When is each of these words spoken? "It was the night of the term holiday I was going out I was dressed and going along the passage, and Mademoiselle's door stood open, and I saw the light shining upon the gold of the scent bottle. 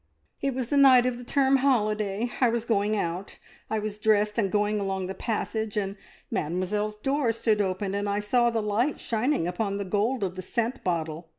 "It 0.41 0.55
was 0.55 0.69
the 0.69 0.77
night 0.77 1.05
of 1.05 1.19
the 1.19 1.23
term 1.23 1.57
holiday 1.57 2.31
I 2.41 2.49
was 2.49 2.65
going 2.65 2.97
out 2.97 3.37
I 3.69 3.77
was 3.77 3.99
dressed 3.99 4.39
and 4.39 4.51
going 4.51 4.79
along 4.79 5.05
the 5.05 5.13
passage, 5.13 5.77
and 5.77 5.95
Mademoiselle's 6.31 6.95
door 6.95 7.31
stood 7.31 7.61
open, 7.61 7.93
and 7.93 8.09
I 8.09 8.19
saw 8.19 8.49
the 8.49 8.63
light 8.63 8.99
shining 8.99 9.47
upon 9.47 9.77
the 9.77 9.85
gold 9.85 10.23
of 10.23 10.35
the 10.35 10.41
scent 10.41 10.83
bottle. 10.83 11.29